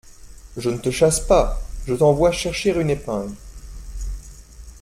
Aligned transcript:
Je 0.57 0.71
ne 0.71 0.79
te 0.79 0.89
chasse 0.89 1.19
pas… 1.19 1.61
je 1.85 1.93
t’envoie 1.93 2.31
chercher 2.31 2.71
une 2.71 2.89
épingle… 2.89 3.35